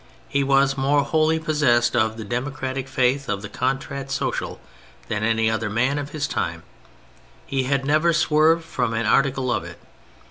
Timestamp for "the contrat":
3.43-4.09